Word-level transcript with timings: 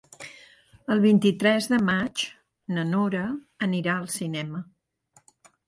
El 0.95 1.03
vint-i-tres 1.03 1.67
de 1.73 1.79
maig 1.91 2.25
na 2.79 2.87
Nora 2.95 3.23
anirà 3.69 3.97
al 4.01 4.11
cinema. 4.17 4.67